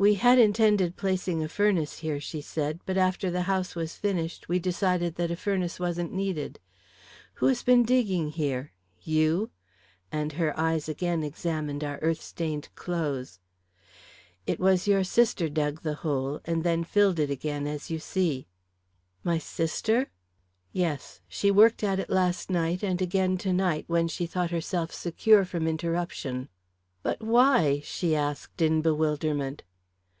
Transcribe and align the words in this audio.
"We 0.00 0.14
had 0.14 0.38
intended 0.38 0.94
placing 0.96 1.42
a 1.42 1.48
furnace 1.48 1.98
here," 1.98 2.20
she 2.20 2.40
said, 2.40 2.78
"but 2.86 2.96
after 2.96 3.32
the 3.32 3.42
house 3.50 3.74
was 3.74 3.96
finished, 3.96 4.48
we 4.48 4.60
decided 4.60 5.16
that 5.16 5.32
a 5.32 5.34
furnace 5.34 5.80
wasn't 5.80 6.12
needed. 6.12 6.60
Who 7.34 7.46
has 7.46 7.64
been 7.64 7.82
digging 7.82 8.28
here? 8.30 8.70
You?" 9.02 9.50
and 10.12 10.34
her 10.34 10.56
eyes 10.56 10.88
again 10.88 11.24
examined 11.24 11.82
our 11.82 11.98
earth 12.00 12.20
stained 12.22 12.68
clothes. 12.76 13.40
"It 14.46 14.60
was 14.60 14.86
your 14.86 15.02
sister 15.02 15.48
dug 15.48 15.82
the 15.82 15.94
hole, 15.94 16.40
and 16.44 16.62
then 16.62 16.84
filled 16.84 17.18
it 17.18 17.28
again, 17.28 17.66
as 17.66 17.90
you 17.90 17.98
see." 17.98 18.46
"My 19.24 19.38
sister?" 19.38 20.12
"Yes 20.72 21.22
she 21.26 21.50
worked 21.50 21.82
at 21.82 21.98
it 21.98 22.08
last 22.08 22.50
night, 22.50 22.84
and 22.84 23.02
again 23.02 23.36
to 23.38 23.52
night, 23.52 23.82
when 23.88 24.06
she 24.06 24.26
thought 24.26 24.52
herself 24.52 24.92
secure 24.94 25.44
from 25.44 25.66
interruption." 25.66 26.48
"But 27.02 27.20
why?" 27.20 27.80
she 27.82 28.14
asked, 28.14 28.62
in 28.62 28.80
bewilderment. 28.80 29.64